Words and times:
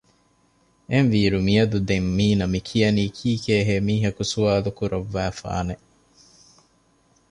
އެހެންވީ 0.89 1.17
އިރު 1.23 1.39
މިއަދު 1.47 1.77
ދެން 1.89 2.09
މީނަ 2.17 2.45
މި 2.53 2.59
ކިޔަނީ 2.67 3.03
ކީކޭހޭ 3.17 3.75
މީހަކު 3.87 4.21
ސުވާލުކުރައްވައިފާނެ 4.31 5.75